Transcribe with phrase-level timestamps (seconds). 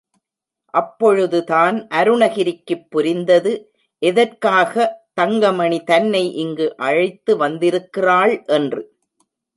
[0.73, 3.51] அப்பொழுதுதான் அருணகிரிக்குப் புரிந்தது,
[4.01, 4.87] எதற்காக
[5.13, 8.83] தங்கமணி தன்னை இங்கு அழைத்து வந்திருக்கிறாள் என்று.